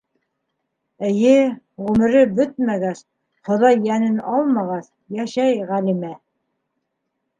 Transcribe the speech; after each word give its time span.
Эйе, 1.09 1.33
ғүмере 1.89 2.23
бөтмәгәс, 2.39 3.03
Хоҙай 3.49 3.77
йәнен 3.83 4.17
алмағас, 4.37 4.91
йәшәй 5.19 5.63
Гәлимә. 5.73 6.11